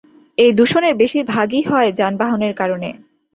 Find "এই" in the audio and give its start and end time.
0.37-0.51